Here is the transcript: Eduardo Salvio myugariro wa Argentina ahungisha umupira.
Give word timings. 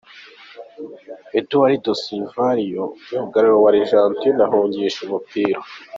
Eduardo 1.39 1.91
Salvio 2.03 2.83
myugariro 3.09 3.55
wa 3.63 3.69
Argentina 3.81 4.41
ahungisha 4.45 4.99
umupira. 5.07 5.59